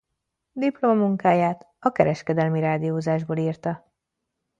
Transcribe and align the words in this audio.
Diplomamunkáját 0.53 1.67
a 1.79 1.91
kereskedelmi 1.91 2.59
rádiózásból 2.59 3.37
írta. 3.37 3.91